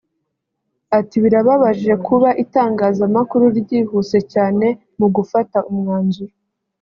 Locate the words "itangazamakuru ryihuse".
2.43-4.19